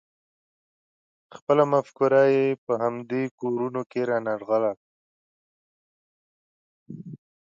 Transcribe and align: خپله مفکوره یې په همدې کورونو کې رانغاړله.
خپله 1.37 1.63
مفکوره 1.73 2.23
یې 2.35 2.47
په 2.65 2.73
همدې 2.83 3.23
کورونو 3.39 3.81
کې 3.91 4.01
رانغاړله. 4.09 4.71